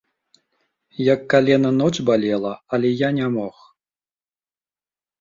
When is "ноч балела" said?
1.79-2.53